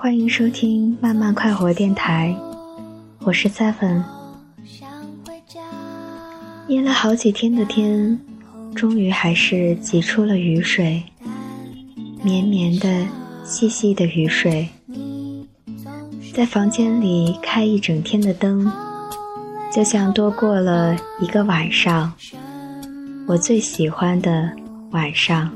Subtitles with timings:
[0.00, 2.32] 欢迎收听慢慢快活电台，
[3.24, 4.04] 我是 Seven。
[6.68, 8.16] 阴了好几天的天，
[8.76, 11.02] 终于还是挤出了雨水，
[12.22, 13.04] 绵绵的、
[13.42, 14.68] 细细的雨水，
[16.32, 18.70] 在房间里开一整天的灯，
[19.72, 22.12] 就像多过了一个晚上，
[23.26, 24.52] 我最喜欢的
[24.92, 25.50] 晚上。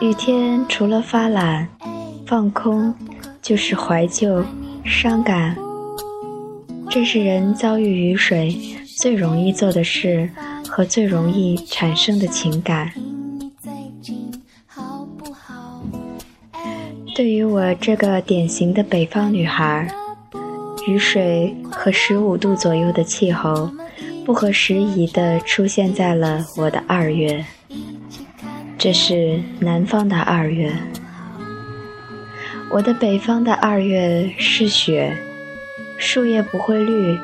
[0.00, 1.68] 雨天除了发懒、
[2.30, 2.94] 放空，
[3.42, 4.44] 就是怀旧、
[4.84, 5.56] 伤感。
[6.88, 10.30] 这是人遭遇雨水最容易做的事
[10.68, 12.92] 和最容易产生的情感。
[17.16, 19.92] 对于我这个典型的北方女孩，
[20.86, 23.68] 雨水和十五度左右的气候，
[24.24, 27.44] 不合时宜地出现在了我的二月。
[28.78, 30.72] 这是南方的二月，
[32.72, 35.16] 我的北方的二月是雪，
[35.98, 37.18] 树叶不会绿，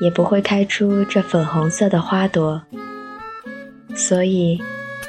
[0.00, 2.62] 也不会开出这粉红色的花朵，
[3.94, 4.58] 所以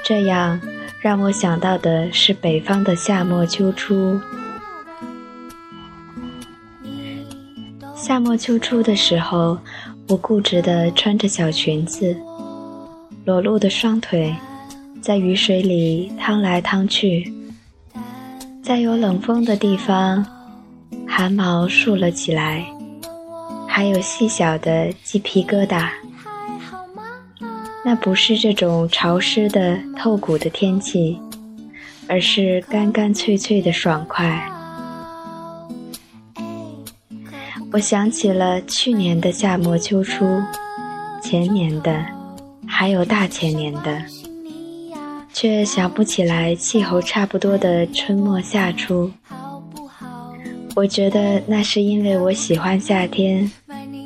[0.04, 0.60] 这样
[1.00, 4.20] 让我想到的是北方的夏末秋初。
[7.96, 9.58] 夏末秋初的时候，
[10.10, 12.14] 我固执地穿着小裙子，
[13.24, 14.36] 裸露的双腿。
[15.02, 17.34] 在雨水里趟来趟去，
[18.72, 20.26] 在有冷风的地方，
[21.06, 22.66] 汗毛竖了起来，
[23.68, 25.90] 还有细小的鸡皮疙瘩。
[27.84, 31.20] 那不是这种潮湿的透骨的天气，
[32.08, 34.50] 而是干干脆脆的爽快。
[37.74, 40.42] 我想起了去年的夏末秋初，
[41.22, 42.06] 前年的，
[42.66, 44.02] 还有大前年的。
[45.42, 49.10] 却想不起来气候差不多的春末夏初。
[50.76, 53.52] 我觉得那是因为我喜欢夏天，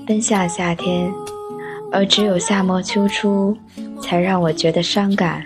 [0.07, 1.11] 奔向夏天，
[1.91, 3.53] 而只有夏末秋初，
[4.01, 5.45] 才让我觉得伤感。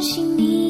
[0.00, 0.65] 现在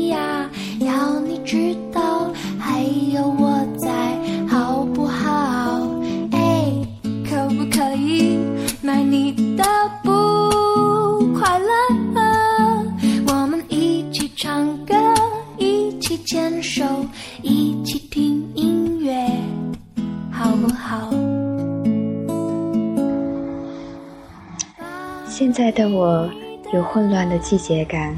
[25.76, 26.28] 的我
[26.72, 28.16] 有混乱的季节感，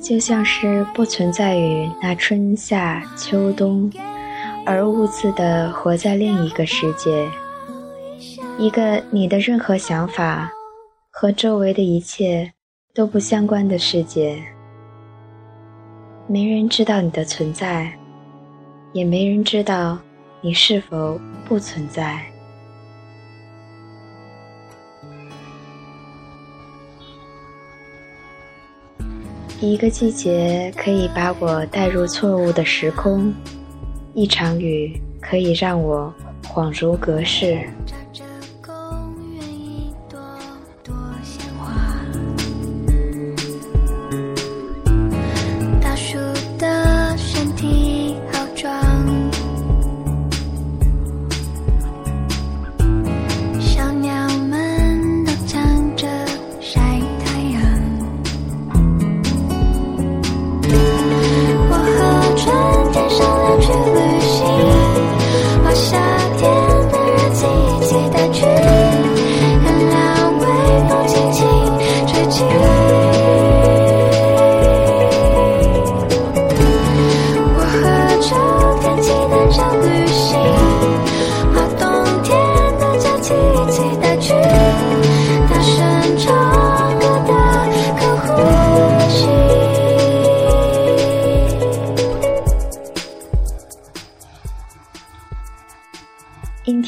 [0.00, 3.90] 就像是不存在于那春夏秋冬，
[4.64, 7.28] 而兀自的活在另一个世界，
[8.58, 10.48] 一个你的任何想法
[11.10, 12.52] 和周围的一切
[12.94, 14.40] 都不相关的世界。
[16.28, 17.92] 没人知道你的存在，
[18.92, 19.98] 也没人知道
[20.40, 22.24] 你是否不存在。
[29.64, 33.32] 一个季节可以把我带入错误的时空，
[34.12, 36.12] 一场雨可以让我
[36.42, 37.60] 恍如隔世。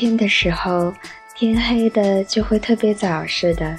[0.05, 0.93] 天的时候，
[1.35, 3.75] 天黑的就会特别早似的。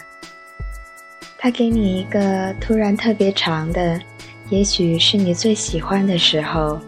[1.37, 4.01] 他给你一个突然特别长的，
[4.49, 6.79] 也许是你最喜欢的时候。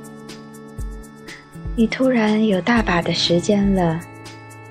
[1.75, 3.99] 你突然有大把的时间了，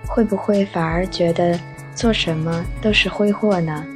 [0.04, 1.56] 会不会反而觉得
[1.94, 3.86] 做什么都是挥霍呢？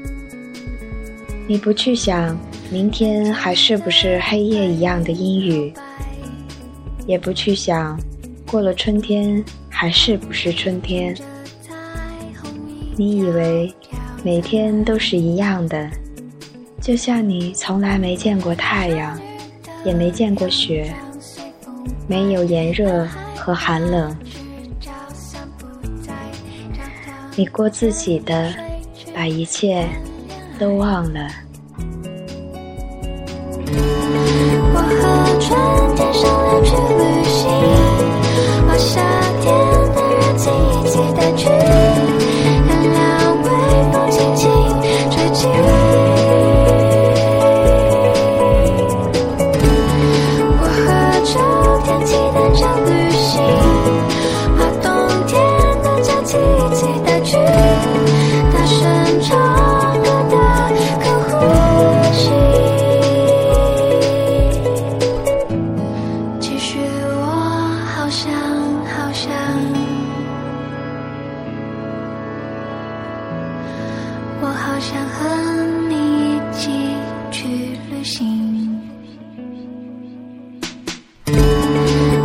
[1.48, 2.38] 你不去想
[2.70, 5.74] 明天还是不是黑夜一样的阴雨，
[7.08, 7.98] 也不去想。
[8.46, 9.44] 过了春天
[9.80, 11.16] 还是不是春天？
[12.98, 13.74] 你以为
[14.22, 15.88] 每天都是一样的，
[16.82, 19.18] 就像你从来没见过太阳，
[19.82, 20.94] 也没见过雪，
[22.06, 24.14] 没有炎热和寒冷。
[27.34, 28.52] 你过自己的，
[29.14, 29.88] 把一切
[30.58, 31.26] 都忘了。
[34.74, 37.79] 我和春天商量去旅行，
[38.80, 39.79] 夏天。
[74.92, 75.24] 想和
[75.88, 75.94] 你
[76.34, 76.68] 一起
[77.30, 77.46] 去
[77.92, 78.18] 旅行。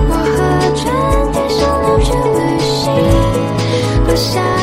[0.09, 0.39] 我和
[0.75, 0.83] 春
[1.31, 2.81] 天商量去旅行
[4.07, 4.54] 落下